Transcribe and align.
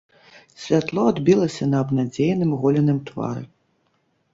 Святло 0.63 1.03
адбілася 1.11 1.69
на 1.75 1.85
абнадзееным 1.85 2.51
голеным 2.67 2.97
твары. 3.13 3.51